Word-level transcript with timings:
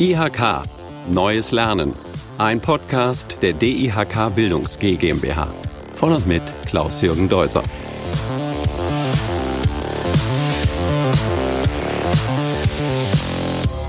IHK 0.00 0.62
Neues 1.10 1.50
Lernen. 1.50 1.92
Ein 2.38 2.60
Podcast 2.60 3.38
der 3.42 3.52
DIHK 3.52 4.32
Bildungs 4.32 4.78
GmbH. 4.78 5.48
Von 5.90 6.12
und 6.12 6.24
mit 6.24 6.42
Klaus-Jürgen 6.66 7.28
Deuser. 7.28 7.64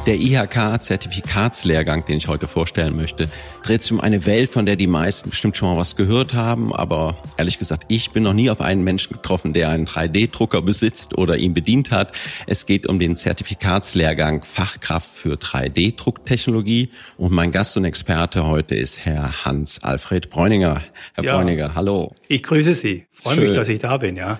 Der 0.05 0.15
IHK-Zertifikatslehrgang, 0.15 2.05
den 2.05 2.17
ich 2.17 2.27
heute 2.27 2.47
vorstellen 2.47 2.95
möchte, 2.95 3.29
dreht 3.63 3.83
sich 3.83 3.91
um 3.91 3.99
eine 3.99 4.25
Welt, 4.25 4.49
von 4.49 4.65
der 4.65 4.75
die 4.75 4.87
meisten 4.87 5.29
bestimmt 5.29 5.57
schon 5.57 5.69
mal 5.69 5.77
was 5.77 5.95
gehört 5.95 6.33
haben. 6.33 6.73
Aber 6.73 7.17
ehrlich 7.37 7.59
gesagt, 7.59 7.83
ich 7.89 8.11
bin 8.11 8.23
noch 8.23 8.33
nie 8.33 8.49
auf 8.49 8.61
einen 8.61 8.83
Menschen 8.83 9.13
getroffen, 9.13 9.53
der 9.53 9.69
einen 9.69 9.85
3D-Drucker 9.85 10.61
besitzt 10.61 11.17
oder 11.17 11.37
ihn 11.37 11.53
bedient 11.53 11.91
hat. 11.91 12.17
Es 12.47 12.65
geht 12.65 12.87
um 12.87 12.99
den 12.99 13.15
Zertifikatslehrgang 13.15 14.43
Fachkraft 14.43 15.15
für 15.15 15.35
3D-Drucktechnologie. 15.35 16.89
Und 17.17 17.33
mein 17.33 17.51
Gast 17.51 17.77
und 17.77 17.85
Experte 17.85 18.47
heute 18.47 18.75
ist 18.75 19.05
Herr 19.05 19.45
Hans-Alfred 19.45 20.29
Bräuninger. 20.29 20.81
Herr 21.13 21.23
ja, 21.23 21.35
Bräuninger, 21.35 21.75
hallo. 21.75 22.15
Ich 22.27 22.41
grüße 22.41 22.73
Sie. 22.73 23.05
Freue 23.11 23.41
mich, 23.41 23.51
dass 23.51 23.67
ich 23.67 23.79
da 23.79 23.97
bin, 23.97 24.15
ja. 24.15 24.39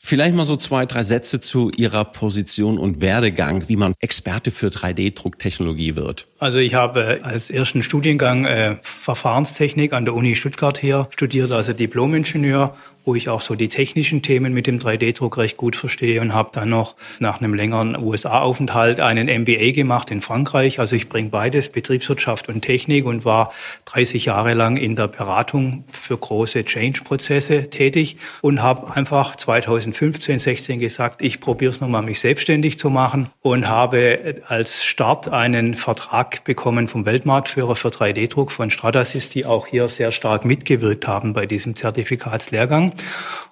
Vielleicht 0.00 0.36
mal 0.36 0.44
so 0.44 0.54
zwei, 0.54 0.86
drei 0.86 1.02
Sätze 1.02 1.40
zu 1.40 1.70
Ihrer 1.76 2.04
Position 2.04 2.78
und 2.78 3.00
Werdegang, 3.00 3.68
wie 3.68 3.74
man 3.74 3.94
Experte 3.98 4.52
für 4.52 4.68
3D-Drucktechnologie 4.68 5.96
wird. 5.96 6.28
Also 6.38 6.58
ich 6.58 6.74
habe 6.74 7.18
als 7.24 7.50
ersten 7.50 7.82
Studiengang 7.82 8.44
äh, 8.44 8.76
Verfahrenstechnik 8.80 9.92
an 9.92 10.04
der 10.04 10.14
Uni 10.14 10.36
Stuttgart 10.36 10.78
hier 10.78 11.08
studiert, 11.10 11.50
also 11.50 11.72
Diplom-Ingenieur 11.72 12.76
wo 13.08 13.14
ich 13.14 13.30
auch 13.30 13.40
so 13.40 13.54
die 13.54 13.68
technischen 13.68 14.20
Themen 14.20 14.52
mit 14.52 14.66
dem 14.66 14.78
3D-Druck 14.78 15.38
recht 15.38 15.56
gut 15.56 15.76
verstehe 15.76 16.20
und 16.20 16.34
habe 16.34 16.50
dann 16.52 16.68
noch 16.68 16.94
nach 17.20 17.40
einem 17.40 17.54
längeren 17.54 17.96
USA-Aufenthalt 17.96 19.00
einen 19.00 19.28
MBA 19.28 19.72
gemacht 19.72 20.10
in 20.10 20.20
Frankreich. 20.20 20.78
Also 20.78 20.94
ich 20.94 21.08
bringe 21.08 21.30
beides, 21.30 21.70
Betriebswirtschaft 21.70 22.50
und 22.50 22.60
Technik 22.60 23.06
und 23.06 23.24
war 23.24 23.54
30 23.86 24.26
Jahre 24.26 24.52
lang 24.52 24.76
in 24.76 24.94
der 24.94 25.08
Beratung 25.08 25.84
für 25.90 26.18
große 26.18 26.66
Change-Prozesse 26.66 27.70
tätig 27.70 28.18
und 28.42 28.62
habe 28.62 28.94
einfach 28.94 29.36
2015, 29.36 30.38
16 30.38 30.78
gesagt, 30.78 31.22
ich 31.22 31.40
probiere 31.40 31.70
es 31.70 31.80
nochmal, 31.80 32.02
mich 32.02 32.20
selbstständig 32.20 32.78
zu 32.78 32.90
machen 32.90 33.30
und 33.40 33.68
habe 33.68 34.34
als 34.48 34.84
Start 34.84 35.32
einen 35.32 35.76
Vertrag 35.76 36.44
bekommen 36.44 36.88
vom 36.88 37.06
Weltmarktführer 37.06 37.74
für 37.74 37.88
3D-Druck 37.88 38.52
von 38.52 38.70
Stratasys, 38.70 39.30
die 39.30 39.46
auch 39.46 39.66
hier 39.66 39.88
sehr 39.88 40.12
stark 40.12 40.44
mitgewirkt 40.44 41.08
haben 41.08 41.32
bei 41.32 41.46
diesem 41.46 41.74
Zertifikatslehrgang. 41.74 42.92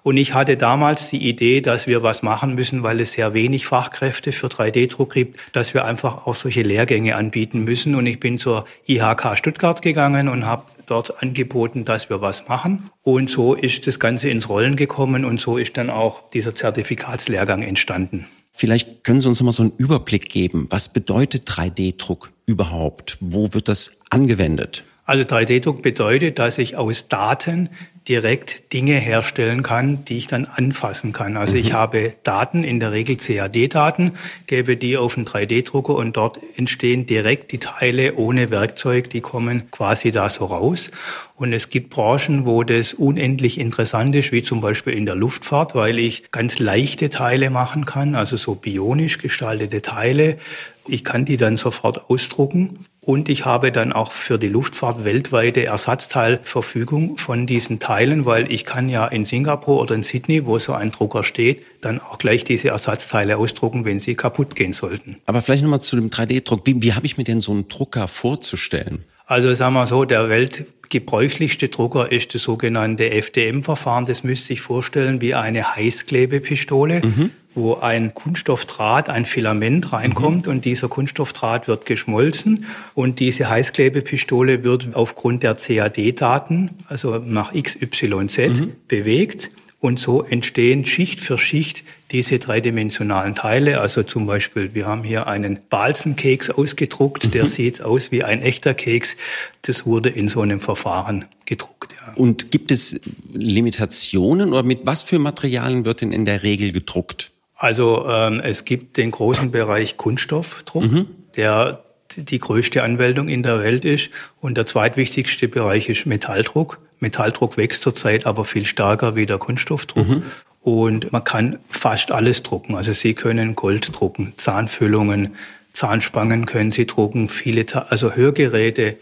Und 0.03 0.15
ich 0.17 0.33
hatte 0.33 0.55
damals 0.55 1.09
die 1.09 1.27
Idee, 1.27 1.59
dass 1.59 1.85
wir 1.85 2.01
was 2.01 2.23
machen 2.23 2.55
müssen, 2.55 2.81
weil 2.83 3.01
es 3.01 3.11
sehr 3.11 3.33
wenig 3.33 3.67
Fachkräfte 3.67 4.31
für 4.31 4.47
3D-Druck 4.47 5.13
gibt, 5.13 5.39
dass 5.51 5.73
wir 5.73 5.83
einfach 5.83 6.25
auch 6.25 6.35
solche 6.35 6.61
Lehrgänge 6.61 7.15
anbieten 7.15 7.63
müssen. 7.63 7.93
Und 7.93 8.05
ich 8.05 8.19
bin 8.19 8.37
zur 8.37 8.65
IHK 8.87 9.37
Stuttgart 9.37 9.81
gegangen 9.81 10.29
und 10.29 10.45
habe 10.45 10.63
dort 10.85 11.21
angeboten, 11.21 11.85
dass 11.85 12.09
wir 12.09 12.21
was 12.21 12.47
machen. 12.47 12.89
Und 13.03 13.29
so 13.29 13.53
ist 13.53 13.85
das 13.85 13.99
Ganze 13.99 14.29
ins 14.29 14.49
Rollen 14.49 14.75
gekommen 14.75 15.25
und 15.25 15.39
so 15.39 15.57
ist 15.57 15.77
dann 15.77 15.89
auch 15.89 16.29
dieser 16.29 16.55
Zertifikatslehrgang 16.55 17.61
entstanden. 17.61 18.27
Vielleicht 18.51 19.03
können 19.03 19.21
Sie 19.21 19.27
uns 19.27 19.39
noch 19.39 19.45
mal 19.45 19.51
so 19.51 19.63
einen 19.63 19.73
Überblick 19.77 20.29
geben. 20.29 20.67
Was 20.69 20.91
bedeutet 20.91 21.47
3D-Druck 21.47 22.31
überhaupt? 22.47 23.17
Wo 23.19 23.53
wird 23.53 23.67
das 23.67 23.99
angewendet? 24.09 24.83
Also 25.07 25.23
3D-Druck 25.23 25.81
bedeutet, 25.81 26.37
dass 26.37 26.57
ich 26.57 26.75
aus 26.75 27.07
Daten 27.07 27.69
direkt 28.09 28.73
Dinge 28.73 28.95
herstellen 28.95 29.63
kann, 29.63 30.03
die 30.03 30.17
ich 30.17 30.27
dann 30.27 30.43
anfassen 30.43 31.13
kann. 31.13 31.37
Also 31.37 31.53
mhm. 31.53 31.61
ich 31.61 31.71
habe 31.71 32.11
Daten, 32.23 32.65
in 32.65 32.81
der 32.81 32.91
Regel 32.91 33.15
CAD-Daten, 33.15 34.11
gebe 34.47 34.75
die 34.75 34.97
auf 34.97 35.15
einen 35.15 35.25
3D-Drucker 35.25 35.95
und 35.95 36.17
dort 36.17 36.39
entstehen 36.57 37.05
direkt 37.05 37.53
die 37.53 37.57
Teile 37.57 38.15
ohne 38.15 38.51
Werkzeug, 38.51 39.09
die 39.09 39.21
kommen 39.21 39.71
quasi 39.71 40.11
da 40.11 40.29
so 40.29 40.43
raus. 40.43 40.91
Und 41.35 41.53
es 41.53 41.69
gibt 41.69 41.89
Branchen, 41.89 42.45
wo 42.45 42.63
das 42.63 42.93
unendlich 42.93 43.61
interessant 43.61 44.13
ist, 44.13 44.33
wie 44.33 44.43
zum 44.43 44.59
Beispiel 44.59 44.91
in 44.91 45.05
der 45.05 45.15
Luftfahrt, 45.15 45.73
weil 45.73 45.99
ich 45.99 46.33
ganz 46.33 46.59
leichte 46.59 47.09
Teile 47.09 47.49
machen 47.49 47.85
kann, 47.85 48.15
also 48.15 48.35
so 48.35 48.55
bionisch 48.55 49.19
gestaltete 49.19 49.81
Teile. 49.81 50.37
Ich 50.85 51.05
kann 51.05 51.23
die 51.23 51.37
dann 51.37 51.55
sofort 51.55 52.09
ausdrucken 52.09 52.79
und 53.07 53.29
ich 53.29 53.45
habe 53.45 53.71
dann 53.71 53.93
auch 53.93 54.11
für 54.11 54.37
die 54.37 54.49
Luftfahrt 54.49 55.05
weltweite 55.05 55.65
Ersatzteilverfügung 55.65 57.15
von 57.15 57.47
diesen 57.47 57.79
Teilen, 57.79 58.25
weil 58.25 58.51
ich 58.51 58.65
kann 58.65 58.89
ja 58.89 59.07
in 59.07 59.23
Singapur 59.23 59.79
oder 59.79 59.95
in 59.95 60.03
Sydney, 60.03 60.45
wo 60.45 60.59
so 60.59 60.73
ein 60.73 60.91
Drucker 60.91 61.23
steht, 61.23 61.63
dann 61.79 62.01
auch 62.01 62.17
gleich 62.17 62.43
diese 62.43 62.67
Ersatzteile 62.67 63.37
ausdrucken, 63.37 63.85
wenn 63.85 64.01
sie 64.01 64.15
kaputt 64.15 64.57
gehen 64.57 64.73
sollten. 64.73 65.15
Aber 65.25 65.41
vielleicht 65.41 65.63
nochmal 65.63 65.79
zu 65.79 65.95
dem 65.95 66.09
3D-Druck. 66.09 66.63
Wie, 66.65 66.81
wie 66.83 66.93
habe 66.95 67.05
ich 67.05 67.17
mir 67.17 67.23
denn 67.23 67.39
so 67.39 67.53
einen 67.53 67.69
Drucker 67.69 68.09
vorzustellen? 68.09 69.05
Also 69.27 69.53
sagen 69.53 69.73
wir 69.73 69.85
so, 69.85 70.05
der 70.05 70.29
weltgebräuchlichste 70.29 71.67
Drucker 71.67 72.11
ist 72.11 72.33
das 72.33 72.43
sogenannte 72.43 73.11
FDM-Verfahren. 73.11 74.05
Das 74.05 74.23
müsste 74.23 74.47
sich 74.47 74.61
vorstellen 74.61 75.21
wie 75.21 75.35
eine 75.35 75.75
Heißklebepistole. 75.75 77.01
Mhm 77.03 77.31
wo 77.57 77.75
ein 77.75 78.13
Kunststoffdraht, 78.13 79.09
ein 79.09 79.25
Filament 79.25 79.91
reinkommt 79.91 80.45
mhm. 80.45 80.51
und 80.51 80.65
dieser 80.65 80.87
Kunststoffdraht 80.87 81.67
wird 81.67 81.85
geschmolzen 81.85 82.65
und 82.93 83.19
diese 83.19 83.49
Heißklebepistole 83.49 84.63
wird 84.63 84.89
aufgrund 84.93 85.43
der 85.43 85.55
CAD-Daten, 85.55 86.69
also 86.87 87.17
nach 87.17 87.53
XYZ, 87.53 88.37
mhm. 88.37 88.73
bewegt. 88.87 89.49
Und 89.79 89.99
so 89.99 90.23
entstehen 90.23 90.85
Schicht 90.85 91.19
für 91.19 91.37
Schicht 91.37 91.83
diese 92.11 92.39
dreidimensionalen 92.39 93.35
Teile. 93.35 93.81
Also 93.81 94.03
zum 94.03 94.27
Beispiel, 94.27 94.73
wir 94.73 94.85
haben 94.85 95.03
hier 95.03 95.27
einen 95.27 95.59
Balsenkeks 95.69 96.49
ausgedruckt, 96.49 97.25
mhm. 97.25 97.31
der 97.31 97.45
sieht 97.45 97.81
aus 97.81 98.11
wie 98.11 98.23
ein 98.23 98.41
echter 98.41 98.73
Keks. 98.73 99.17
Das 99.63 99.85
wurde 99.85 100.09
in 100.09 100.29
so 100.29 100.41
einem 100.41 100.61
Verfahren 100.61 101.25
gedruckt. 101.45 101.93
Ja. 101.93 102.13
Und 102.15 102.51
gibt 102.51 102.71
es 102.71 102.99
Limitationen 103.33 104.53
oder 104.53 104.63
mit 104.63 104.85
was 104.85 105.01
für 105.01 105.19
Materialien 105.19 105.85
wird 105.85 106.01
denn 106.01 106.11
in 106.11 106.25
der 106.25 106.43
Regel 106.43 106.71
gedruckt? 106.71 107.31
Also 107.55 108.07
ähm, 108.07 108.39
es 108.39 108.65
gibt 108.65 108.97
den 108.97 109.11
großen 109.11 109.51
Bereich 109.51 109.97
Kunststoffdruck, 109.97 110.83
mhm. 110.83 111.07
der 111.35 111.83
die 112.15 112.39
größte 112.39 112.83
Anwendung 112.83 113.27
in 113.27 113.43
der 113.43 113.61
Welt 113.61 113.83
ist. 113.83 114.09
Und 114.39 114.57
der 114.57 114.65
zweitwichtigste 114.65 115.47
Bereich 115.47 115.89
ist 115.89 116.05
Metalldruck. 116.05 116.79
Metalldruck 116.99 117.57
wächst 117.57 117.83
zurzeit 117.83 118.25
aber 118.25 118.45
viel 118.45 118.65
stärker 118.65 119.15
wie 119.15 119.25
der 119.25 119.37
Kunststoffdruck. 119.37 120.07
Mhm. 120.07 120.23
Und 120.67 121.13
man 121.13 121.23
kann 121.23 121.59
fast 121.69 122.11
alles 122.11 122.43
drucken. 122.43 122.75
Also 122.75 122.91
Sie 122.91 123.13
können 123.13 123.55
Gold 123.55 123.97
drucken, 123.97 124.33
Zahnfüllungen, 124.35 125.35
Zahnspangen 125.71 126.45
können 126.45 126.73
Sie 126.73 126.85
drucken, 126.85 127.29
viele, 127.29 127.65
also 127.89 128.15
Hörgeräte. 128.15 128.97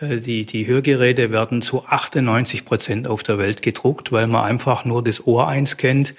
Äh, 0.00 0.18
die, 0.18 0.44
die 0.44 0.66
Hörgeräte 0.66 1.30
werden 1.30 1.62
zu 1.62 1.86
98 1.86 2.66
Prozent 2.66 3.08
auf 3.08 3.22
der 3.22 3.38
Welt 3.38 3.62
gedruckt, 3.62 4.12
weil 4.12 4.26
man 4.26 4.44
einfach 4.44 4.84
nur 4.84 5.02
das 5.02 5.26
Ohr 5.26 5.48
einscannt 5.48 6.12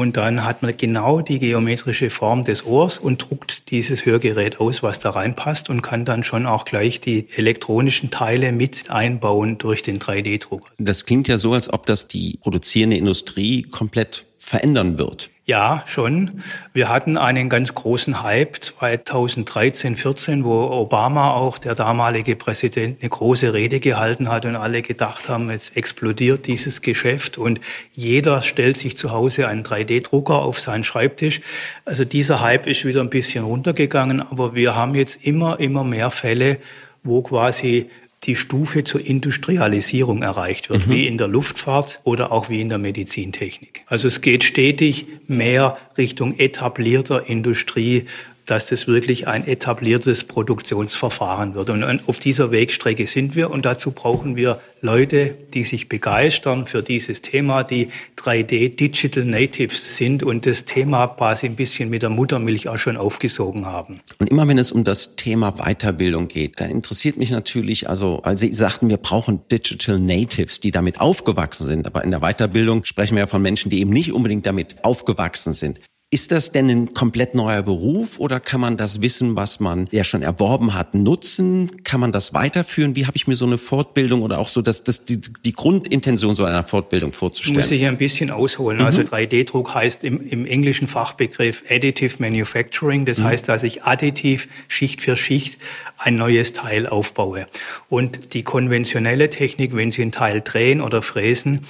und 0.00 0.16
dann 0.16 0.44
hat 0.44 0.62
man 0.62 0.74
genau 0.76 1.20
die 1.20 1.38
geometrische 1.38 2.08
Form 2.08 2.44
des 2.44 2.64
Ohrs 2.64 2.96
und 2.96 3.18
druckt 3.18 3.70
dieses 3.70 4.06
Hörgerät 4.06 4.58
aus, 4.58 4.82
was 4.82 4.98
da 4.98 5.10
reinpasst 5.10 5.68
und 5.68 5.82
kann 5.82 6.04
dann 6.04 6.24
schon 6.24 6.46
auch 6.46 6.64
gleich 6.64 7.00
die 7.00 7.28
elektronischen 7.36 8.10
Teile 8.10 8.52
mit 8.52 8.90
einbauen 8.90 9.58
durch 9.58 9.82
den 9.82 10.00
3D-Drucker. 10.00 10.70
Das 10.78 11.04
klingt 11.04 11.28
ja 11.28 11.36
so, 11.36 11.52
als 11.52 11.70
ob 11.72 11.84
das 11.84 12.08
die 12.08 12.38
produzierende 12.40 12.96
Industrie 12.96 13.62
komplett 13.62 14.24
verändern 14.38 14.96
wird. 14.96 15.30
Ja, 15.50 15.82
schon. 15.88 16.44
Wir 16.72 16.88
hatten 16.88 17.18
einen 17.18 17.48
ganz 17.48 17.74
großen 17.74 18.22
Hype 18.22 18.62
2013, 18.62 19.96
14, 19.96 20.44
wo 20.44 20.70
Obama 20.70 21.32
auch, 21.32 21.58
der 21.58 21.74
damalige 21.74 22.36
Präsident, 22.36 22.98
eine 23.00 23.10
große 23.10 23.52
Rede 23.52 23.80
gehalten 23.80 24.28
hat 24.28 24.44
und 24.44 24.54
alle 24.54 24.80
gedacht 24.80 25.28
haben, 25.28 25.50
jetzt 25.50 25.76
explodiert 25.76 26.46
dieses 26.46 26.82
Geschäft 26.82 27.36
und 27.36 27.58
jeder 27.90 28.42
stellt 28.42 28.76
sich 28.76 28.96
zu 28.96 29.10
Hause 29.10 29.48
einen 29.48 29.64
3D-Drucker 29.64 30.36
auf 30.36 30.60
seinen 30.60 30.84
Schreibtisch. 30.84 31.40
Also 31.84 32.04
dieser 32.04 32.40
Hype 32.40 32.68
ist 32.68 32.84
wieder 32.84 33.00
ein 33.00 33.10
bisschen 33.10 33.44
runtergegangen, 33.44 34.20
aber 34.22 34.54
wir 34.54 34.76
haben 34.76 34.94
jetzt 34.94 35.26
immer, 35.26 35.58
immer 35.58 35.82
mehr 35.82 36.12
Fälle, 36.12 36.58
wo 37.02 37.22
quasi 37.22 37.90
die 38.24 38.36
Stufe 38.36 38.84
zur 38.84 39.04
Industrialisierung 39.04 40.22
erreicht 40.22 40.68
wird, 40.68 40.86
mhm. 40.86 40.90
wie 40.90 41.06
in 41.06 41.16
der 41.16 41.28
Luftfahrt 41.28 42.00
oder 42.04 42.32
auch 42.32 42.50
wie 42.50 42.60
in 42.60 42.68
der 42.68 42.78
Medizintechnik. 42.78 43.82
Also 43.86 44.08
es 44.08 44.20
geht 44.20 44.44
stetig 44.44 45.06
mehr 45.26 45.78
Richtung 45.96 46.38
etablierter 46.38 47.26
Industrie, 47.26 48.06
dass 48.50 48.66
das 48.66 48.88
wirklich 48.88 49.28
ein 49.28 49.46
etabliertes 49.46 50.24
Produktionsverfahren 50.24 51.54
wird. 51.54 51.70
Und 51.70 52.08
auf 52.08 52.18
dieser 52.18 52.50
Wegstrecke 52.50 53.06
sind 53.06 53.36
wir 53.36 53.50
und 53.50 53.64
dazu 53.64 53.92
brauchen 53.92 54.34
wir 54.34 54.60
Leute, 54.80 55.36
die 55.54 55.64
sich 55.64 55.88
begeistern 55.88 56.66
für 56.66 56.82
dieses 56.82 57.22
Thema, 57.22 57.62
die 57.62 57.88
3D 58.16 58.74
Digital 58.74 59.24
Natives 59.24 59.96
sind 59.96 60.22
und 60.22 60.46
das 60.46 60.64
Thema 60.64 61.06
quasi 61.06 61.46
ein 61.46 61.54
bisschen 61.54 61.90
mit 61.90 62.02
der 62.02 62.10
Muttermilch 62.10 62.68
auch 62.68 62.78
schon 62.78 62.96
aufgesogen 62.96 63.66
haben. 63.66 64.00
Und 64.18 64.30
immer 64.30 64.48
wenn 64.48 64.58
es 64.58 64.72
um 64.72 64.84
das 64.84 65.16
Thema 65.16 65.52
Weiterbildung 65.52 66.28
geht, 66.28 66.60
da 66.60 66.64
interessiert 66.64 67.18
mich 67.18 67.30
natürlich, 67.30 67.88
also, 67.88 68.20
weil 68.24 68.36
Sie 68.36 68.52
sagten, 68.52 68.88
wir 68.88 68.96
brauchen 68.96 69.40
Digital 69.52 70.00
Natives, 70.00 70.60
die 70.60 70.70
damit 70.70 71.00
aufgewachsen 71.00 71.66
sind. 71.66 71.86
Aber 71.86 72.02
in 72.02 72.10
der 72.10 72.20
Weiterbildung 72.20 72.84
sprechen 72.84 73.14
wir 73.14 73.20
ja 73.20 73.26
von 73.26 73.42
Menschen, 73.42 73.70
die 73.70 73.80
eben 73.80 73.90
nicht 73.90 74.12
unbedingt 74.12 74.46
damit 74.46 74.84
aufgewachsen 74.84 75.52
sind. 75.52 75.78
Ist 76.12 76.32
das 76.32 76.50
denn 76.50 76.68
ein 76.68 76.92
komplett 76.92 77.36
neuer 77.36 77.62
Beruf 77.62 78.18
oder 78.18 78.40
kann 78.40 78.60
man 78.60 78.76
das 78.76 79.00
Wissen, 79.00 79.36
was 79.36 79.60
man 79.60 79.86
ja 79.92 80.02
schon 80.02 80.22
erworben 80.22 80.74
hat, 80.74 80.92
nutzen? 80.92 81.84
Kann 81.84 82.00
man 82.00 82.10
das 82.10 82.34
weiterführen? 82.34 82.96
Wie 82.96 83.06
habe 83.06 83.16
ich 83.16 83.28
mir 83.28 83.36
so 83.36 83.46
eine 83.46 83.58
Fortbildung 83.58 84.22
oder 84.22 84.40
auch 84.40 84.48
so 84.48 84.60
das, 84.60 84.82
das, 84.82 85.04
die, 85.04 85.20
die 85.20 85.52
Grundintention 85.52 86.34
so 86.34 86.42
einer 86.44 86.64
Fortbildung 86.64 87.12
vorzustellen? 87.12 87.58
Muss 87.58 87.70
ich 87.70 87.86
ein 87.86 87.96
bisschen 87.96 88.32
ausholen. 88.32 88.78
Mhm. 88.78 88.86
Also 88.86 89.02
3D-Druck 89.02 89.72
heißt 89.72 90.02
im, 90.02 90.20
im 90.26 90.46
englischen 90.46 90.88
Fachbegriff 90.88 91.62
Additive 91.70 92.16
Manufacturing. 92.18 93.04
Das 93.04 93.18
mhm. 93.18 93.24
heißt, 93.26 93.48
dass 93.48 93.62
ich 93.62 93.84
additiv 93.84 94.48
Schicht 94.66 95.02
für 95.02 95.16
Schicht 95.16 95.58
ein 95.96 96.16
neues 96.16 96.52
Teil 96.52 96.88
aufbaue. 96.88 97.46
Und 97.88 98.34
die 98.34 98.42
konventionelle 98.42 99.30
Technik, 99.30 99.76
wenn 99.76 99.92
Sie 99.92 100.02
ein 100.02 100.10
Teil 100.10 100.40
drehen 100.40 100.80
oder 100.80 101.02
fräsen, 101.02 101.60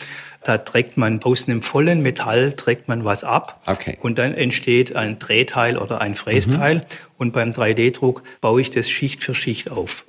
da 0.43 0.59
trägt 0.59 0.97
man 0.97 1.23
aus 1.23 1.47
einem 1.47 1.63
vollen 1.63 2.03
Metall 2.03 2.53
trägt 2.53 2.89
man 2.89 3.05
was 3.05 3.25
ab 3.25 3.61
okay. 3.67 3.99
und 4.01 4.19
dann 4.19 4.35
entsteht 4.35 4.97
ein 4.97 5.19
Drehteil 5.19 5.77
oder 5.77 6.01
ein 6.01 6.15
Frästeil 6.15 6.77
mhm. 6.77 6.83
und 7.19 7.33
beim 7.33 7.51
3D-Druck 7.51 8.23
baue 8.41 8.61
ich 8.61 8.71
das 8.71 8.89
Schicht 8.89 9.23
für 9.23 9.35
Schicht 9.35 9.71
auf. 9.71 10.05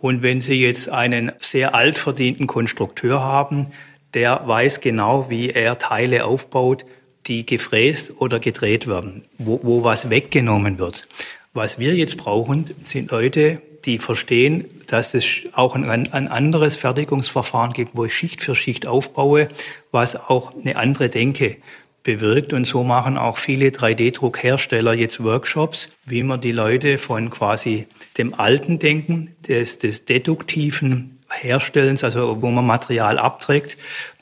Und 0.00 0.22
wenn 0.22 0.40
Sie 0.40 0.54
jetzt 0.54 0.88
einen 0.88 1.32
sehr 1.40 1.74
alt 1.74 1.98
verdienten 1.98 2.46
Konstrukteur 2.46 3.20
haben, 3.20 3.68
der 4.14 4.42
weiß 4.46 4.80
genau, 4.80 5.28
wie 5.28 5.50
er 5.50 5.78
Teile 5.78 6.24
aufbaut, 6.24 6.84
die 7.26 7.44
gefräst 7.44 8.14
oder 8.18 8.40
gedreht 8.40 8.86
werden, 8.86 9.22
wo, 9.38 9.60
wo 9.62 9.84
was 9.84 10.08
weggenommen 10.08 10.78
wird. 10.78 11.06
Was 11.52 11.78
wir 11.78 11.94
jetzt 11.94 12.16
brauchen, 12.16 12.66
sind 12.84 13.10
Leute, 13.10 13.60
die 13.88 13.98
verstehen, 13.98 14.66
dass 14.86 15.14
es 15.14 15.40
auch 15.52 15.74
ein, 15.74 15.88
ein, 15.88 16.28
anderes 16.28 16.76
Fertigungsverfahren 16.76 17.72
gibt, 17.72 17.96
wo 17.96 18.04
ich 18.04 18.14
Schicht 18.14 18.44
für 18.44 18.54
Schicht 18.54 18.86
aufbaue, 18.86 19.48
was 19.90 20.14
auch 20.14 20.54
eine 20.54 20.76
andere 20.76 21.08
Denke 21.08 21.56
bewirkt. 22.02 22.52
Und 22.52 22.66
so 22.66 22.84
machen 22.84 23.16
auch 23.16 23.38
viele 23.38 23.68
3D-Druckhersteller 23.68 24.92
jetzt 24.92 25.24
Workshops, 25.24 25.88
wie 26.04 26.22
man 26.22 26.40
die 26.40 26.52
Leute 26.52 26.98
von 26.98 27.30
quasi 27.30 27.86
dem 28.18 28.34
alten 28.34 28.78
Denken, 28.78 29.34
des, 29.48 29.78
des 29.78 30.04
deduktiven 30.04 31.18
Herstellens, 31.30 32.04
also 32.04 32.40
wo 32.42 32.50
man 32.50 32.66
Material 32.66 33.18
abträgt, 33.18 33.78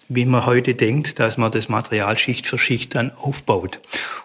wie 0.09 0.25
man 0.25 0.47
heute 0.47 0.75
denkt, 0.75 1.19
dass 1.19 1.37
man 1.37 1.51
das 1.51 1.69
Material 1.69 2.17
Schicht 2.17 2.47
für 2.47 2.59
Schicht 2.59 2.95
dann 2.95 3.13
aufbaut. 3.13 3.81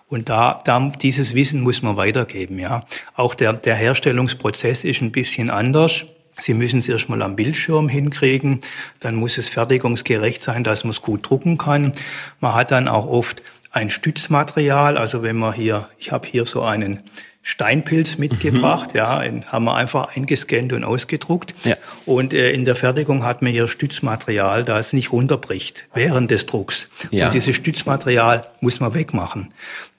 Und 0.08 0.30
da, 0.30 0.62
da 0.66 0.92
dieses 1.02 1.34
Wissen 1.34 1.62
muss 1.62 1.82
man 1.82 1.98
weitergeben. 1.98 2.60
Ja, 2.60 2.84
auch 3.16 3.34
der 3.34 3.54
der 3.54 3.76
Herstellungsprozess 3.76 4.84
ist 4.84 5.02
ein 5.02 5.12
bisschen 5.12 5.50
anders. 5.50 6.06
Sie 6.34 6.54
müssen 6.54 6.80
es 6.80 6.90
erstmal 6.90 7.22
am 7.22 7.36
Bildschirm 7.36 7.90
hinkriegen, 7.90 8.62
dann 9.00 9.16
muss 9.16 9.38
es 9.38 9.50
fertigungsgerecht 9.50 10.42
sein, 10.42 10.64
dass 10.64 10.84
man 10.84 10.92
es 10.92 11.02
gut 11.02 11.30
drucken 11.30 11.58
kann. 11.58 11.94
Man 12.40 12.56
hat 12.56 12.72
dann 12.72 12.88
auch 12.88 13.06
oft 13.06 13.44
ein 13.72 13.90
Stützmaterial, 13.90 14.98
also 14.98 15.24
wenn 15.24 15.38
man 15.38 15.54
hier, 15.54 15.90
ich 15.98 16.12
habe 16.12 16.28
hier 16.28 16.46
so 16.46 16.62
einen 16.62 17.02
Steinpilz 17.44 18.20
mitgebracht, 18.20 18.94
mhm. 18.94 18.98
ja, 18.98 19.24
haben 19.48 19.66
wir 19.66 19.76
einfach 19.76 20.16
eingescannt 20.16 20.74
und 20.74 20.84
ausgedruckt. 20.84 21.56
Ja. 21.64 21.76
Und 22.06 22.34
äh, 22.34 22.52
in 22.52 22.66
der 22.66 22.76
Fertigung 22.76 23.24
hat 23.24 23.42
man 23.42 23.52
hier 23.52 23.68
Stützmaterial, 23.68 24.64
das 24.64 24.94
nicht 24.94 25.12
runterbricht 25.12 25.86
während 25.94 26.30
des 26.30 26.46
Drucks. 26.46 26.88
Ja. 27.10 27.28
Und 27.28 27.34
dieses 27.34 27.56
Stützmaterial 27.56 28.46
muss 28.60 28.80
man 28.80 28.94
wegmachen. 28.94 29.50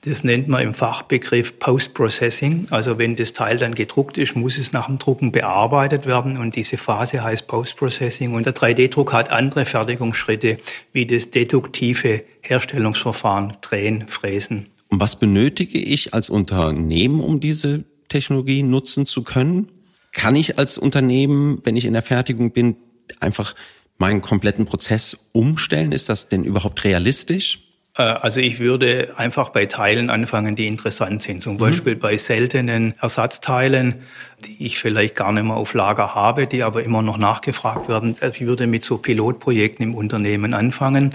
Das 0.04 0.24
nennt 0.24 0.48
man 0.48 0.62
im 0.62 0.74
Fachbegriff 0.74 1.58
Post-Processing. 1.58 2.68
Also 2.70 2.98
wenn 2.98 3.16
das 3.16 3.32
Teil 3.32 3.58
dann 3.58 3.74
gedruckt 3.74 4.18
ist, 4.18 4.36
muss 4.36 4.58
es 4.58 4.72
nach 4.72 4.86
dem 4.86 4.98
Drucken 4.98 5.30
bearbeitet 5.30 6.06
werden 6.06 6.38
und 6.38 6.56
diese 6.56 6.76
Phase 6.76 7.22
heißt 7.22 7.46
Post-Processing. 7.46 8.34
Und 8.34 8.46
der 8.46 8.54
3D-Druck 8.54 9.12
hat 9.12 9.30
andere 9.30 9.64
Fertigungsschritte 9.64 10.58
wie 10.92 11.06
das 11.06 11.30
deduktive 11.30 12.22
Herstellungsverfahren, 12.40 13.56
Drehen, 13.60 14.08
Fräsen 14.08 14.71
und 14.92 15.00
was 15.00 15.18
benötige 15.18 15.78
ich 15.78 16.12
als 16.12 16.28
Unternehmen, 16.28 17.20
um 17.20 17.40
diese 17.40 17.84
Technologie 18.08 18.62
nutzen 18.62 19.06
zu 19.06 19.22
können? 19.22 19.72
Kann 20.12 20.36
ich 20.36 20.58
als 20.58 20.76
Unternehmen, 20.76 21.60
wenn 21.64 21.76
ich 21.76 21.86
in 21.86 21.94
der 21.94 22.02
Fertigung 22.02 22.52
bin, 22.52 22.76
einfach 23.18 23.54
meinen 23.96 24.20
kompletten 24.20 24.66
Prozess 24.66 25.30
umstellen? 25.32 25.92
Ist 25.92 26.10
das 26.10 26.28
denn 26.28 26.44
überhaupt 26.44 26.84
realistisch? 26.84 27.71
Äh, 27.96 28.02
also 28.02 28.40
ich 28.40 28.58
würde 28.58 29.12
einfach 29.16 29.50
bei 29.50 29.66
Teilen 29.66 30.10
anfangen, 30.10 30.56
die 30.56 30.66
interessant 30.66 31.22
sind. 31.22 31.42
Zum 31.42 31.54
mhm. 31.54 31.58
Beispiel 31.58 31.96
bei 31.96 32.16
seltenen 32.16 32.94
Ersatzteilen, 33.00 33.96
die 34.44 34.64
ich 34.64 34.78
vielleicht 34.78 35.14
gar 35.14 35.32
nicht 35.32 35.44
mehr 35.44 35.56
auf 35.56 35.74
Lager 35.74 36.14
habe, 36.14 36.46
die 36.46 36.62
aber 36.62 36.82
immer 36.82 37.02
noch 37.02 37.18
nachgefragt 37.18 37.88
werden. 37.88 38.16
Also 38.20 38.40
ich 38.40 38.46
würde 38.46 38.66
mit 38.66 38.84
so 38.84 38.98
Pilotprojekten 38.98 39.84
im 39.84 39.94
Unternehmen 39.94 40.54
anfangen. 40.54 41.12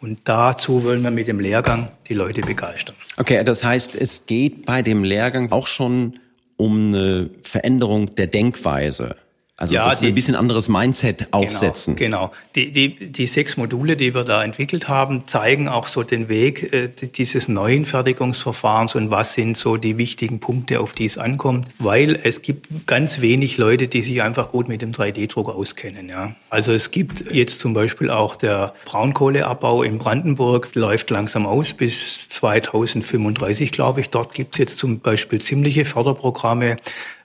Und 0.00 0.20
dazu 0.24 0.84
wollen 0.84 1.02
wir 1.02 1.10
mit 1.10 1.28
dem 1.28 1.40
Lehrgang 1.40 1.88
die 2.08 2.14
Leute 2.14 2.40
begeistern. 2.40 2.94
Okay, 3.16 3.42
das 3.44 3.64
heißt, 3.64 3.94
es 3.94 4.26
geht 4.26 4.66
bei 4.66 4.82
dem 4.82 5.02
Lehrgang 5.04 5.50
auch 5.50 5.66
schon 5.66 6.18
um 6.56 6.88
eine 6.88 7.30
Veränderung 7.42 8.14
der 8.16 8.26
Denkweise. 8.26 9.16
Also 9.60 9.74
ja, 9.74 9.88
dass 9.88 9.98
die, 9.98 10.02
wir 10.02 10.12
ein 10.12 10.14
bisschen 10.14 10.36
anderes 10.36 10.68
Mindset 10.68 11.18
genau, 11.18 11.38
aufsetzen. 11.38 11.96
Genau, 11.96 12.28
genau. 12.28 12.32
Die, 12.54 12.70
die, 12.70 13.10
die 13.10 13.26
sechs 13.26 13.56
Module, 13.56 13.96
die 13.96 14.14
wir 14.14 14.22
da 14.22 14.44
entwickelt 14.44 14.88
haben, 14.88 15.26
zeigen 15.26 15.68
auch 15.68 15.88
so 15.88 16.04
den 16.04 16.28
Weg 16.28 16.72
äh, 16.72 16.88
dieses 16.88 17.48
neuen 17.48 17.84
Fertigungsverfahrens 17.84 18.94
und 18.94 19.10
was 19.10 19.32
sind 19.32 19.56
so 19.56 19.76
die 19.76 19.98
wichtigen 19.98 20.38
Punkte, 20.38 20.78
auf 20.78 20.92
die 20.92 21.06
es 21.06 21.18
ankommt. 21.18 21.66
Weil 21.80 22.20
es 22.22 22.40
gibt 22.42 22.86
ganz 22.86 23.20
wenig 23.20 23.58
Leute, 23.58 23.88
die 23.88 24.02
sich 24.02 24.22
einfach 24.22 24.50
gut 24.50 24.68
mit 24.68 24.80
dem 24.80 24.92
3D-Druck 24.92 25.48
auskennen. 25.48 26.08
Ja. 26.08 26.36
Also 26.50 26.72
es 26.72 26.92
gibt 26.92 27.28
jetzt 27.32 27.58
zum 27.58 27.74
Beispiel 27.74 28.10
auch 28.10 28.36
der 28.36 28.74
Braunkohleabbau 28.84 29.82
in 29.82 29.98
Brandenburg, 29.98 30.72
läuft 30.76 31.10
langsam 31.10 31.46
aus 31.46 31.72
bis 31.74 32.28
2035, 32.28 33.72
glaube 33.72 34.02
ich. 34.02 34.10
Dort 34.10 34.34
gibt 34.34 34.54
es 34.54 34.58
jetzt 34.60 34.78
zum 34.78 35.00
Beispiel 35.00 35.40
ziemliche 35.40 35.84
Förderprogramme, 35.84 36.76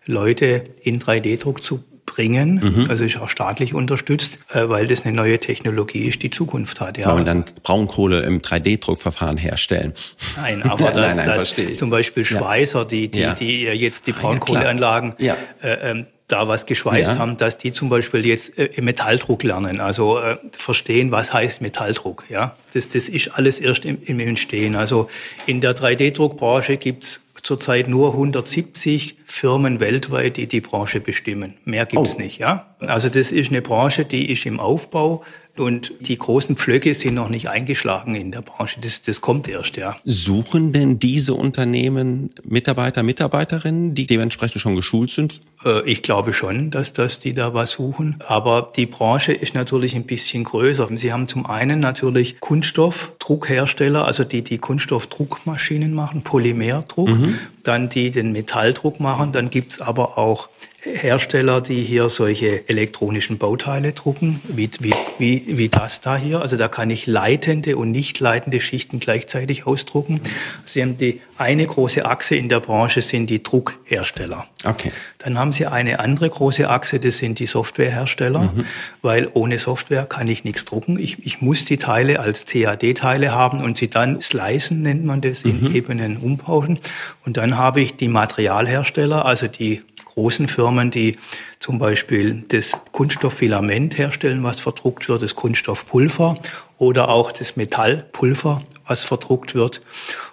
Leute 0.08 0.64
in 0.82 1.00
3D-Druck 1.00 1.64
zu 1.64 1.84
bringen. 2.06 2.62
Mhm. 2.64 2.90
Also 2.90 3.04
ist 3.04 3.18
auch 3.18 3.30
staatlich 3.30 3.74
unterstützt, 3.74 4.40
äh, 4.54 4.68
weil 4.70 4.88
das 4.88 5.06
eine 5.06 5.16
neue 5.16 5.40
Technologie 5.40 6.06
ist, 6.06 6.22
die 6.24 6.30
Zukunft 6.30 6.80
hat. 6.82 6.98
Ja. 6.98 7.12
Wollen 7.14 7.26
dann 7.26 7.46
Braunkohle 7.64 8.22
im 8.22 8.42
3D-Druckverfahren 8.42 9.38
herstellen? 9.38 9.94
Nein, 10.36 10.64
aber 10.64 10.92
das, 10.92 11.16
nein, 11.16 11.28
nein, 11.28 11.40
das 11.40 11.78
zum 11.78 11.90
Beispiel 11.90 12.26
Schweißer, 12.26 12.86
die, 12.86 13.08
die, 13.08 13.20
ja. 13.20 13.34
die 13.34 13.64
jetzt 13.64 14.08
die 14.08 14.12
Braunkohleanlagen 14.12 15.16
ja, 15.18 15.36
äh, 15.62 15.92
ähm, 15.92 16.06
da 16.28 16.48
was 16.48 16.66
geschweißt 16.66 17.14
ja. 17.14 17.18
haben, 17.20 17.38
dass 17.38 17.58
die 17.58 17.72
zum 17.72 17.90
Beispiel 17.90 18.26
jetzt 18.26 18.58
äh, 18.58 18.70
Metalldruck 18.82 19.44
lernen, 19.44 19.80
also 19.80 20.20
äh, 20.20 20.38
verstehen, 20.52 21.12
was 21.12 21.34
heißt 21.34 21.62
Metalldruck. 21.62 22.26
Ja, 22.30 22.56
das, 22.74 22.90
das 22.90 23.10
ist 23.10 23.30
alles 23.36 23.60
erst 23.60 23.86
im, 23.86 23.98
im 24.04 24.20
Entstehen. 24.20 24.76
Also 24.76 25.10
in 25.46 25.62
der 25.62 25.76
3D-Druckbranche 25.76 26.78
gibt's 26.78 27.22
zurzeit 27.44 27.90
nur 27.90 28.14
170 28.14 29.18
Firmen 29.26 29.80
weltweit, 29.80 30.38
die 30.38 30.48
die 30.48 30.62
Branche 30.62 31.02
bestimmen. 31.02 31.56
Mehr 31.66 31.86
gibt's 31.86 32.16
oh. 32.16 32.22
nicht, 32.22 32.40
ja. 32.40 32.76
Also 32.80 33.10
das 33.10 33.32
ist 33.32 33.52
eine 33.52 33.62
Branche, 33.62 34.06
die 34.06 34.32
ist 34.32 34.46
im 34.46 34.60
Aufbau. 34.60 35.24
Und 35.56 35.92
die 36.00 36.18
großen 36.18 36.56
Pflöcke 36.56 36.96
sind 36.96 37.14
noch 37.14 37.30
nicht 37.30 37.48
eingeschlagen 37.48 38.16
in 38.16 38.32
der 38.32 38.42
Branche. 38.42 38.82
Das, 38.82 39.04
das 39.04 39.22
kommt 39.22 39.48
erst, 39.48 39.78
ja. 39.78 39.96
Suchen 40.04 40.74
denn 40.74 40.98
diese 40.98 41.36
Unternehmen 41.36 42.32
Mitarbeiter, 42.44 43.04
Mitarbeiterinnen, 43.04 43.94
die 43.94 44.08
dementsprechend 44.08 44.62
schon 44.62 44.76
geschult 44.76 45.12
sind? 45.12 45.42
Äh, 45.64 45.88
ich 45.88 46.02
glaube 46.02 46.34
schon, 46.34 46.72
dass, 46.72 46.94
dass 46.94 47.20
die 47.20 47.36
da 47.36 47.54
was 47.54 47.72
suchen. 47.72 48.16
Aber 48.28 48.72
die 48.76 48.88
Branche 48.88 49.32
ist 49.32 49.54
natürlich 49.54 49.96
ein 49.96 50.06
bisschen 50.06 50.44
größer. 50.44 50.90
Sie 50.96 51.14
haben 51.14 51.28
zum 51.28 51.46
einen 51.46 51.80
natürlich 51.80 52.40
Kunststoffdruckhersteller, 52.40 54.06
also 54.06 54.24
die, 54.24 54.42
die 54.42 54.58
Kunststoffdruckmaschinen 54.58 55.94
machen, 55.94 56.24
Polymerdruck. 56.24 57.10
Mhm. 57.10 57.38
Dann 57.62 57.90
die 57.90 58.10
den 58.10 58.32
Metalldruck 58.32 59.00
machen. 59.00 59.32
Dann 59.32 59.52
gibt's 59.52 59.80
aber 59.80 60.18
auch 60.18 60.50
Hersteller, 60.86 61.62
die 61.62 61.82
hier 61.82 62.10
solche 62.10 62.68
elektronischen 62.68 63.38
Bauteile 63.38 63.94
drucken, 63.94 64.42
wie, 64.48 64.70
wie, 64.80 64.94
wie, 65.18 65.58
wie 65.58 65.70
das 65.70 66.02
da 66.02 66.18
hier. 66.18 66.42
Also 66.42 66.58
da 66.58 66.68
kann 66.68 66.90
ich 66.90 67.08
leitende 67.08 67.78
und 67.78 67.92
nicht 67.92 68.20
leitende 68.20 68.60
Schichten 68.60 69.00
gleichzeitig 69.00 69.66
ausdrucken. 69.66 70.20
Sie 70.66 70.82
haben 70.82 70.98
die 70.98 71.22
eine 71.38 71.66
große 71.66 72.06
Achse 72.06 72.36
in 72.36 72.48
der 72.48 72.60
Branche 72.60 73.02
sind 73.02 73.30
die 73.30 73.42
Druckhersteller. 73.42 74.46
Okay. 74.66 74.92
Dann 75.18 75.38
haben 75.38 75.52
Sie 75.52 75.66
eine 75.66 76.00
andere 76.00 76.30
große 76.30 76.70
Achse, 76.70 77.00
das 77.00 77.18
sind 77.18 77.40
die 77.40 77.48
Softwarehersteller, 77.48 78.44
mhm. 78.44 78.66
weil 79.02 79.30
ohne 79.34 79.58
Software 79.58 80.06
kann 80.06 80.28
ich 80.28 80.44
nichts 80.44 80.66
drucken. 80.66 81.00
Ich, 81.00 81.26
ich 81.26 81.42
muss 81.42 81.66
die 81.66 81.78
Teile 81.78 82.20
als 82.20 82.46
CAD-Teile 82.46 83.32
haben 83.32 83.64
und 83.64 83.78
sie 83.78 83.90
dann 83.90 84.22
slicen, 84.22 84.84
nennt 84.84 85.06
man 85.06 85.22
das, 85.22 85.44
in 85.44 85.62
mhm. 85.62 85.76
Ebenen 85.76 86.18
umbauen. 86.18 86.78
Und 87.26 87.38
dann 87.38 87.58
habe 87.58 87.82
ich 87.82 87.96
die 87.96 88.10
Materialhersteller, 88.10 89.26
also 89.26 89.48
die 89.48 89.82
großen 90.14 90.48
Firmen, 90.48 90.92
die 90.92 91.18
zum 91.60 91.80
Beispiel 91.80 92.44
das 92.48 92.74
Kunststofffilament 92.92 93.98
herstellen, 93.98 94.44
was 94.44 94.60
verdruckt 94.60 95.10
wird, 95.10 95.24
das 95.24 95.36
Kunststoffpulver 95.36 96.38
oder 96.78 97.10
auch 97.10 97.32
das 97.32 97.56
Metallpulver, 97.56 98.62
was 98.86 99.04
verdruckt 99.04 99.56
wird. 99.56 99.82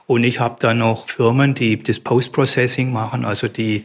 Und 0.06 0.24
ich 0.24 0.40
habe 0.40 0.56
dann 0.58 0.78
noch 0.78 1.08
Firmen, 1.08 1.54
die 1.54 1.82
das 1.82 2.00
Post-Processing 2.00 2.92
machen, 2.92 3.24
also 3.24 3.48
die, 3.48 3.84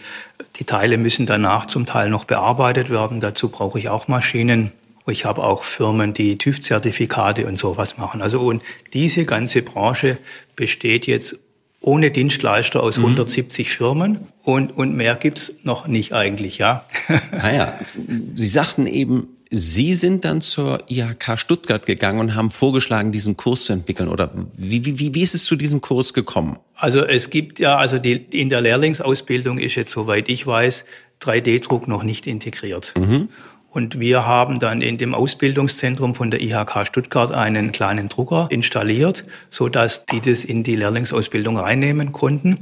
die 0.57 0.65
Teile 0.65 0.97
müssen 0.97 1.25
danach 1.25 1.65
zum 1.67 1.85
Teil 1.85 2.09
noch 2.09 2.25
bearbeitet 2.25 2.89
werden. 2.89 3.19
Dazu 3.19 3.49
brauche 3.49 3.79
ich 3.79 3.89
auch 3.89 4.07
Maschinen. 4.07 4.71
Ich 5.07 5.23
habe 5.23 5.43
auch 5.43 5.63
Firmen, 5.63 6.13
die 6.13 6.37
TÜV-Zertifikate 6.37 7.45
und 7.45 7.59
sowas 7.59 7.97
machen. 7.97 8.23
Also 8.23 8.41
und 8.41 8.63
diese 8.93 9.25
ganze 9.25 9.61
Branche 9.61 10.17
besteht 10.55 11.05
jetzt 11.05 11.37
ohne 11.85 12.09
Dienstleister 12.09 12.81
aus 12.81 12.97
mhm. 12.97 13.05
170 13.05 13.69
Firmen 13.69 14.27
und, 14.43 14.75
und 14.75 14.95
mehr 14.95 15.15
gibt's 15.15 15.53
noch 15.63 15.87
nicht 15.87 16.13
eigentlich, 16.13 16.57
ja. 16.57 16.83
Naja, 17.31 17.75
ah 17.79 17.85
Sie 18.33 18.47
sagten 18.47 18.87
eben, 18.87 19.27
Sie 19.51 19.93
sind 19.93 20.25
dann 20.25 20.41
zur 20.41 20.83
IHK 20.89 21.39
Stuttgart 21.39 21.85
gegangen 21.85 22.19
und 22.19 22.35
haben 22.35 22.49
vorgeschlagen, 22.49 23.11
diesen 23.11 23.37
Kurs 23.37 23.65
zu 23.65 23.73
entwickeln. 23.73 24.09
Oder 24.09 24.31
wie, 24.57 24.83
wie, 24.83 25.13
wie 25.13 25.21
ist 25.21 25.35
es 25.35 25.45
zu 25.45 25.55
diesem 25.55 25.81
Kurs 25.81 26.15
gekommen? 26.15 26.57
Also 26.75 27.05
es 27.05 27.29
gibt 27.29 27.59
ja, 27.59 27.77
also 27.77 27.99
die, 27.99 28.13
in 28.13 28.49
der 28.49 28.61
Lehrlingsausbildung 28.61 29.59
ist 29.59 29.75
jetzt, 29.75 29.91
soweit 29.91 30.27
ich 30.27 30.47
weiß, 30.47 30.85
3D-Druck 31.21 31.87
noch 31.87 32.01
nicht 32.01 32.25
integriert. 32.25 32.95
Mhm. 32.97 33.29
Und 33.75 33.99
wir 33.99 34.25
haben 34.25 34.59
dann 34.59 34.79
in 34.79 34.97
dem 34.97 35.13
Ausbildungszentrum 35.13 36.15
von 36.15 36.31
der 36.31 36.41
IHK 36.41 36.87
Stuttgart 36.87 37.33
einen 37.33 37.73
kleinen 37.73 38.07
Drucker 38.07 38.47
installiert, 38.49 39.25
so 39.49 39.67
dass 39.67 40.05
die 40.05 40.21
das 40.21 40.45
in 40.45 40.63
die 40.63 40.77
Lehrlingsausbildung 40.77 41.57
reinnehmen 41.57 42.13
konnten. 42.13 42.59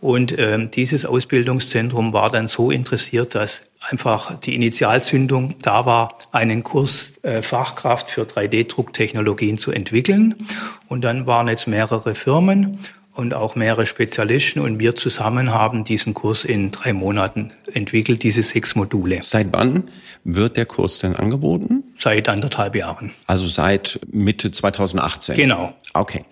Und 0.00 0.30
äh, 0.38 0.68
dieses 0.68 1.04
Ausbildungszentrum 1.04 2.12
war 2.12 2.30
dann 2.30 2.46
so 2.46 2.70
interessiert, 2.70 3.34
dass 3.34 3.62
einfach 3.80 4.38
die 4.38 4.54
Initialzündung 4.54 5.56
da 5.62 5.84
war, 5.84 6.16
einen 6.30 6.62
Kurs 6.62 7.14
äh, 7.22 7.42
Fachkraft 7.42 8.08
für 8.08 8.22
3D-Drucktechnologien 8.22 9.58
zu 9.58 9.72
entwickeln. 9.72 10.36
Und 10.86 11.02
dann 11.02 11.26
waren 11.26 11.48
jetzt 11.48 11.66
mehrere 11.66 12.14
Firmen 12.14 12.78
und 13.14 13.34
auch 13.34 13.56
mehrere 13.56 13.86
Spezialisten 13.86 14.60
und 14.60 14.78
wir 14.78 14.96
zusammen 14.96 15.52
haben 15.52 15.84
diesen 15.84 16.14
Kurs 16.14 16.44
in 16.44 16.70
drei 16.70 16.92
Monaten 16.92 17.52
entwickelt, 17.72 18.22
diese 18.22 18.42
sechs 18.42 18.74
Module. 18.74 19.20
Seit 19.22 19.48
wann 19.52 19.84
wird 20.24 20.56
der 20.56 20.66
Kurs 20.66 20.98
denn 21.00 21.14
angeboten? 21.16 21.84
Seit 21.98 22.28
anderthalb 22.28 22.74
Jahren. 22.74 23.12
Also 23.26 23.46
seit 23.46 24.00
Mitte 24.10 24.50
2018? 24.50 25.36
Genau. 25.36 25.74
Okay. 25.92 26.24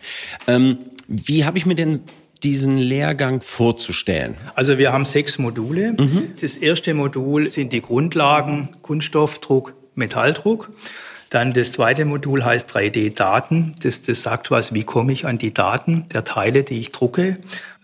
Ähm, 0.46 0.78
wie 1.06 1.44
habe 1.44 1.58
ich 1.58 1.66
mir 1.66 1.74
denn 1.74 2.00
diesen 2.42 2.78
Lehrgang 2.78 3.42
vorzustellen? 3.42 4.36
Also 4.54 4.78
wir 4.78 4.92
haben 4.92 5.04
sechs 5.04 5.38
Module. 5.38 5.92
Mhm. 5.92 6.34
Das 6.40 6.56
erste 6.56 6.94
Modul 6.94 7.50
sind 7.50 7.72
die 7.72 7.82
Grundlagen 7.82 8.70
Kunststoffdruck, 8.80 9.74
Metalldruck. 9.94 10.70
Dann 11.30 11.52
das 11.52 11.70
zweite 11.72 12.04
Modul 12.04 12.44
heißt 12.44 12.68
3D-Daten. 12.70 13.76
Das, 13.82 14.02
das 14.02 14.22
sagt 14.22 14.50
was, 14.50 14.74
wie 14.74 14.82
komme 14.82 15.12
ich 15.12 15.26
an 15.26 15.38
die 15.38 15.54
Daten 15.54 16.06
der 16.12 16.24
Teile, 16.24 16.64
die 16.64 16.80
ich 16.80 16.90
drucke. 16.90 17.38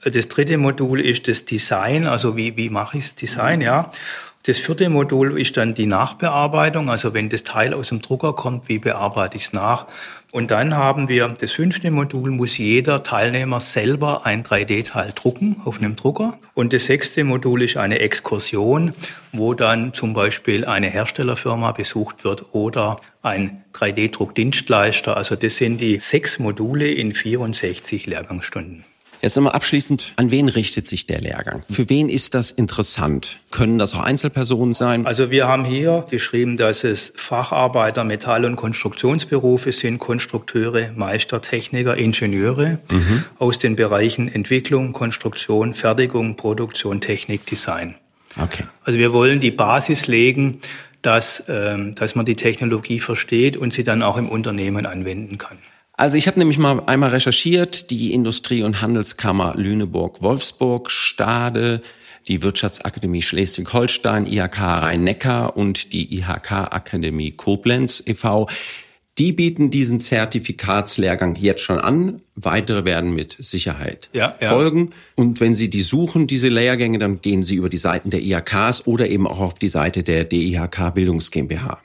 Das 0.05 0.29
dritte 0.29 0.59
Modul 0.59 1.01
ist 1.01 1.29
das 1.29 1.45
Design, 1.45 2.07
also 2.07 2.37
wie, 2.37 2.57
wie 2.57 2.71
mache 2.71 2.99
ich 2.99 3.05
das 3.05 3.15
Design, 3.15 3.61
ja. 3.61 3.91
Das 4.43 4.59
vierte 4.59 4.89
Modul 4.89 5.41
ist 5.41 5.57
dann 5.57 5.75
die 5.75 5.87
Nachbearbeitung, 5.87 6.89
also 6.89 7.15
wenn 7.15 7.29
das 7.29 7.43
Teil 7.43 7.75
aus 7.75 7.89
dem 7.89 8.01
Drucker 8.01 8.33
kommt, 8.33 8.69
wie 8.69 8.79
bearbeite 8.79 9.37
ich 9.37 9.47
es 9.47 9.53
nach? 9.53 9.87
Und 10.37 10.51
dann 10.51 10.77
haben 10.77 11.09
wir 11.09 11.29
das 11.29 11.53
fünfte 11.53 11.91
Modul, 11.91 12.31
muss 12.31 12.59
jeder 12.59 13.03
Teilnehmer 13.03 13.59
selber 13.59 14.27
ein 14.27 14.45
3D-Teil 14.45 15.13
drucken 15.15 15.63
auf 15.65 15.79
einem 15.79 15.97
Drucker. 15.97 16.39
Und 16.53 16.75
das 16.75 16.85
sechste 16.85 17.25
Modul 17.25 17.63
ist 17.63 17.79
eine 17.79 18.01
Exkursion, 18.01 18.93
wo 19.33 19.55
dann 19.55 19.95
zum 19.95 20.13
Beispiel 20.13 20.67
eine 20.67 20.89
Herstellerfirma 20.89 21.73
besucht 21.73 22.23
wird 22.25 22.55
oder 22.55 23.01
ein 23.23 23.65
3D-Druckdienstleister. 23.73 25.17
Also 25.17 25.37
das 25.37 25.57
sind 25.57 25.81
die 25.81 25.97
sechs 26.01 26.39
Module 26.39 26.87
in 26.87 27.15
64 27.15 28.05
Lehrgangsstunden. 28.05 28.85
Jetzt 29.23 29.37
nochmal 29.37 29.53
abschließend, 29.53 30.15
an 30.17 30.31
wen 30.31 30.49
richtet 30.49 30.87
sich 30.87 31.07
der 31.07 31.21
Lehrgang? 31.21 31.63
Für 31.71 31.89
wen 31.89 32.09
ist 32.09 32.35
das 32.35 32.51
interessant? 32.51 33.41
Können 33.51 33.79
das 33.79 33.95
auch 33.95 34.01
Einzelpersonen 34.01 34.75
sein? 34.75 35.07
Also 35.07 35.31
wir 35.31 35.49
haben 35.49 35.65
hier 35.65 36.07
geschrieben, 36.11 36.57
dass 36.57 36.85
es 36.85 37.13
Facharbeiter, 37.17 38.05
Metall- 38.05 38.45
und 38.45 38.57
Konstruktionsberufe 38.57 39.73
sind, 39.73 39.99
Konstrukteure, 39.99 40.91
Meister, 40.95 41.41
Techniker, 41.41 41.97
Ingenieure 41.97 42.79
mhm. 42.91 43.25
aus 43.39 43.59
den 43.59 43.77
Bereichen 43.77 44.33
Entwicklung, 44.33 44.93
Konstruktion, 44.93 45.75
Fertigung, 45.75 46.37
Produktion, 46.37 47.01
Technik, 47.01 47.47
Design. 47.47 47.95
Okay. 48.41 48.65
Also 48.85 48.99
wir 48.99 49.13
wollen 49.13 49.41
die 49.41 49.51
Basis 49.51 50.07
legen, 50.07 50.61
dass, 51.03 51.45
ähm, 51.49 51.95
dass 51.95 52.15
man 52.15 52.27
die 52.27 52.37
Technologie 52.37 53.01
versteht 53.01 53.57
und 53.57 53.73
sie 53.73 53.85
dann 53.85 54.03
auch 54.03 54.17
im 54.17 54.29
Unternehmen 54.29 54.87
anwenden 54.87 55.39
kann. 55.39 55.59
Also 55.99 56.19
ich 56.19 56.27
habe 56.27 56.39
nämlich 56.39 56.59
mal 56.59 56.83
einmal 56.87 57.11
recherchiert, 57.11 57.91
die 57.91 58.13
Industrie- 58.13 58.63
und 58.63 58.83
Handelskammer 58.83 59.55
Lüneburg-Wolfsburg, 59.57 60.91
Stade, 60.91 61.81
die 62.29 62.43
Wirtschaftsakademie 62.43 63.23
Schleswig-Holstein, 63.23 64.27
IHK 64.27 64.59
Rhein-Neckar 64.59 65.57
und 65.57 65.95
die 65.95 66.19
IHK-Akademie 66.19 67.33
Koblenz 67.33 68.03
e.V., 68.05 68.47
die 69.17 69.33
bieten 69.33 69.71
diesen 69.71 70.01
Zertifikatslehrgang 70.01 71.37
jetzt 71.37 71.63
schon 71.63 71.79
an. 71.79 72.21
Weitere 72.35 72.85
werden 72.85 73.15
mit 73.15 73.35
Sicherheit 73.39 74.11
ja, 74.13 74.37
ja. 74.39 74.51
folgen. 74.51 74.91
Und 75.15 75.41
wenn 75.41 75.55
Sie 75.55 75.71
die 75.71 75.81
suchen, 75.81 76.27
diese 76.27 76.49
Lehrgänge, 76.49 76.99
dann 76.99 77.23
gehen 77.23 77.43
Sie 77.43 77.55
über 77.55 77.71
die 77.71 77.79
Seiten 77.79 78.11
der 78.11 78.21
IHKs 78.21 78.87
oder 78.87 79.09
eben 79.09 79.27
auch 79.27 79.41
auf 79.41 79.55
die 79.55 79.69
Seite 79.69 80.03
der 80.03 80.25
DIHK 80.25 80.93
Bildungs 80.95 81.31
GmbH. 81.31 81.81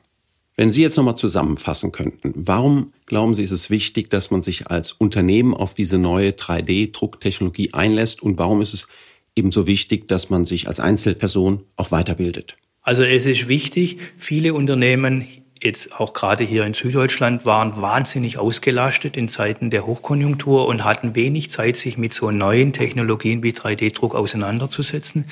Wenn 0.61 0.69
Sie 0.69 0.83
jetzt 0.83 0.95
nochmal 0.95 1.15
zusammenfassen 1.17 1.91
könnten, 1.91 2.33
warum 2.35 2.93
glauben 3.07 3.33
Sie, 3.33 3.41
ist 3.41 3.49
es 3.49 3.71
wichtig, 3.71 4.11
dass 4.11 4.29
man 4.29 4.43
sich 4.43 4.67
als 4.67 4.91
Unternehmen 4.91 5.55
auf 5.55 5.73
diese 5.73 5.97
neue 5.97 6.33
3D-Drucktechnologie 6.33 7.73
einlässt 7.73 8.21
und 8.21 8.37
warum 8.37 8.61
ist 8.61 8.75
es 8.75 8.87
eben 9.35 9.49
so 9.49 9.65
wichtig, 9.65 10.07
dass 10.07 10.29
man 10.29 10.45
sich 10.45 10.67
als 10.67 10.79
Einzelperson 10.79 11.63
auch 11.77 11.89
weiterbildet? 11.89 12.57
Also 12.83 13.03
es 13.03 13.25
ist 13.25 13.47
wichtig, 13.47 13.97
viele 14.19 14.53
Unternehmen 14.53 15.25
jetzt 15.63 15.99
auch 15.99 16.13
gerade 16.13 16.43
hier 16.43 16.65
in 16.65 16.73
Süddeutschland 16.73 17.45
waren 17.45 17.81
wahnsinnig 17.81 18.37
ausgelastet 18.37 19.15
in 19.15 19.29
Zeiten 19.29 19.69
der 19.69 19.85
Hochkonjunktur 19.85 20.67
und 20.67 20.83
hatten 20.83 21.15
wenig 21.15 21.49
Zeit, 21.49 21.77
sich 21.77 21.97
mit 21.97 22.13
so 22.13 22.31
neuen 22.31 22.73
Technologien 22.73 23.43
wie 23.43 23.51
3D-Druck 23.51 24.15
auseinanderzusetzen. 24.15 25.25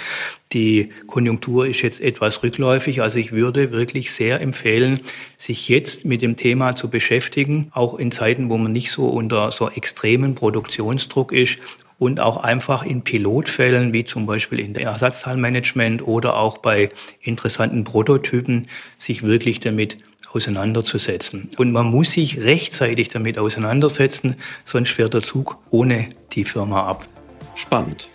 Die 0.53 0.91
Konjunktur 1.07 1.67
ist 1.67 1.81
jetzt 1.81 2.01
etwas 2.01 2.43
rückläufig, 2.43 3.01
also 3.01 3.17
ich 3.17 3.31
würde 3.31 3.71
wirklich 3.71 4.11
sehr 4.11 4.41
empfehlen, 4.41 4.99
sich 5.37 5.67
jetzt 5.69 6.05
mit 6.05 6.21
dem 6.21 6.35
Thema 6.35 6.75
zu 6.75 6.89
beschäftigen, 6.89 7.71
auch 7.73 7.95
in 7.95 8.11
Zeiten, 8.11 8.49
wo 8.49 8.57
man 8.57 8.71
nicht 8.71 8.91
so 8.91 9.07
unter 9.07 9.51
so 9.51 9.69
extremen 9.69 10.35
Produktionsdruck 10.35 11.31
ist 11.31 11.57
und 11.99 12.19
auch 12.19 12.37
einfach 12.37 12.83
in 12.83 13.03
Pilotfällen, 13.03 13.93
wie 13.93 14.05
zum 14.05 14.25
Beispiel 14.25 14.59
in 14.59 14.73
der 14.73 14.83
Ersatzteilmanagement 14.83 16.07
oder 16.07 16.37
auch 16.37 16.57
bei 16.59 16.89
interessanten 17.19 17.83
Prototypen, 17.83 18.67
sich 18.97 19.23
wirklich 19.23 19.59
damit 19.59 19.97
auseinanderzusetzen. 20.31 21.49
Und 21.57 21.71
man 21.71 21.87
muss 21.87 22.11
sich 22.11 22.39
rechtzeitig 22.41 23.09
damit 23.09 23.37
auseinandersetzen, 23.39 24.35
sonst 24.65 24.91
fährt 24.91 25.13
der 25.13 25.21
Zug 25.21 25.57
ohne 25.69 26.09
die 26.31 26.45
Firma 26.45 26.85
ab. 26.87 27.07
Spannend. 27.55 28.09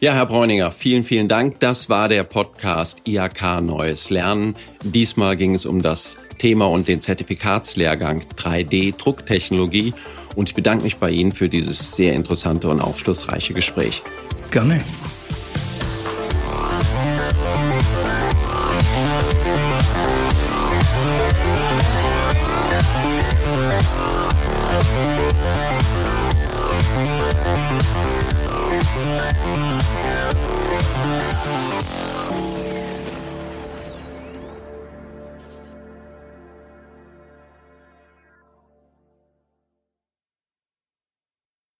Ja, 0.00 0.14
Herr 0.14 0.26
Bräuninger, 0.26 0.70
vielen, 0.70 1.02
vielen 1.02 1.26
Dank. 1.26 1.58
Das 1.58 1.88
war 1.88 2.08
der 2.08 2.22
Podcast 2.22 3.02
IHK 3.04 3.60
Neues 3.60 4.10
Lernen. 4.10 4.54
Diesmal 4.84 5.36
ging 5.36 5.56
es 5.56 5.66
um 5.66 5.82
das 5.82 6.18
Thema 6.38 6.66
und 6.66 6.86
den 6.86 7.00
Zertifikatslehrgang 7.00 8.22
3D 8.36 8.96
Drucktechnologie. 8.96 9.94
Und 10.36 10.50
ich 10.50 10.54
bedanke 10.54 10.84
mich 10.84 10.98
bei 10.98 11.10
Ihnen 11.10 11.32
für 11.32 11.48
dieses 11.48 11.96
sehr 11.96 12.12
interessante 12.12 12.68
und 12.68 12.80
aufschlussreiche 12.80 13.54
Gespräch. 13.54 14.04
Gerne. 14.52 14.80
Thank 32.28 32.67